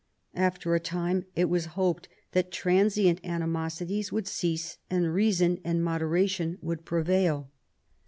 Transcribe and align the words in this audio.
After 0.33 0.73
a 0.73 0.79
time, 0.79 1.25
it 1.35 1.45
was 1.47 1.67
hoped 1.77 2.09
that 2.31 2.51
transient 2.51 3.19
animosities 3.23 4.11
would 4.11 4.27
cease 4.27 4.79
and 4.89 5.13
reason 5.13 5.59
and 5.63 5.83
moderation 5.83 6.57
would 6.59 6.85
prevail. 6.85 7.51